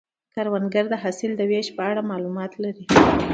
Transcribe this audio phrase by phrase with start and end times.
[0.33, 2.85] کروندګر د حاصل د ویش په اړه معلومات لري